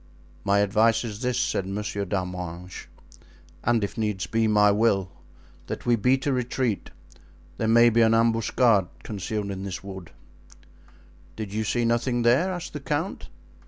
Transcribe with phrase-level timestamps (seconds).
[0.43, 2.87] "My advice is this," said Monsieur d'Arminges,
[3.63, 5.11] "and if needs be, my will,
[5.67, 6.89] that we beat a retreat.
[7.59, 10.09] There may be an ambuscade concealed in this wood."
[11.35, 13.29] "Did you see nothing there?" asked the count.